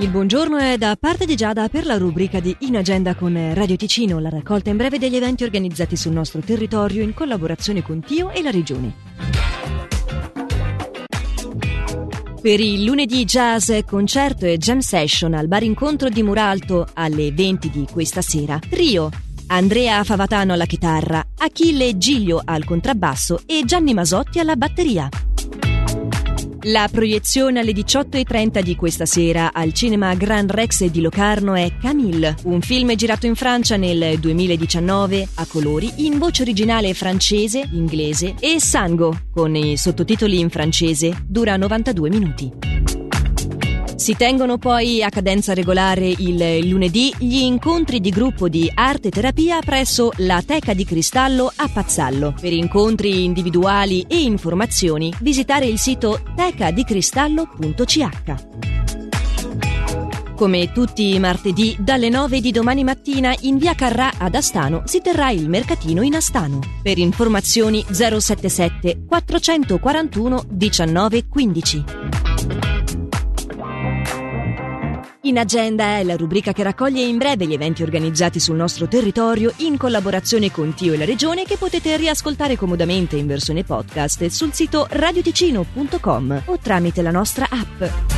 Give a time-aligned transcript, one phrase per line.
[0.00, 3.76] Il buongiorno è da parte di Giada per la rubrica di In Agenda con Radio
[3.76, 8.30] Ticino, la raccolta in breve degli eventi organizzati sul nostro territorio in collaborazione con Tio
[8.30, 8.92] e la Regione.
[12.42, 17.70] Per il lunedì jazz, concerto e jam session al bar incontro di Muralto alle 20
[17.70, 18.58] di questa sera.
[18.70, 19.08] Rio,
[19.46, 25.08] Andrea Favatano alla chitarra, Achille Giglio al contrabbasso e Gianni Masotti alla batteria.
[26.68, 32.36] La proiezione alle 18.30 di questa sera al cinema Grand Rex di Locarno è Camille,
[32.44, 38.60] un film girato in Francia nel 2019 a colori in voce originale francese, inglese e
[38.60, 42.73] sango, con i sottotitoli in francese, dura 92 minuti.
[43.96, 49.60] Si tengono poi a cadenza regolare il lunedì gli incontri di gruppo di arte terapia
[49.60, 52.34] presso la Teca di Cristallo a Pazzallo.
[52.38, 58.08] Per incontri individuali e informazioni visitare il sito tecadicristallo.ch.
[60.34, 65.00] Come tutti i martedì, dalle 9 di domani mattina in via Carrà ad Astano si
[65.00, 66.58] terrà il mercatino in Astano.
[66.82, 71.84] Per informazioni 077 441 19 15.
[75.24, 79.54] In Agenda è la rubrica che raccoglie in breve gli eventi organizzati sul nostro territorio
[79.58, 84.52] in collaborazione con Tio e la Regione che potete riascoltare comodamente in versione podcast sul
[84.52, 88.13] sito radioticino.com o tramite la nostra app.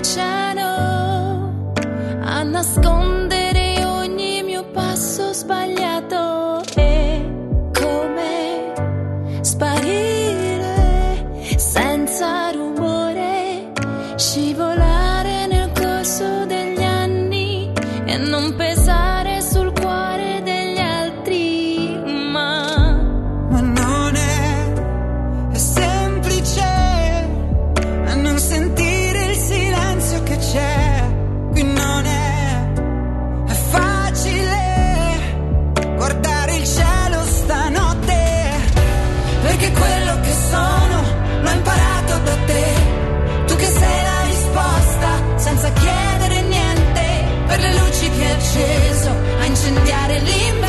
[0.00, 1.52] Che bruciano
[2.22, 3.19] a nascondere
[49.70, 50.59] incendiar el himno.